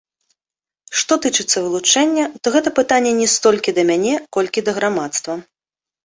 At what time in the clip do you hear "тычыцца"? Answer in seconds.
1.25-1.57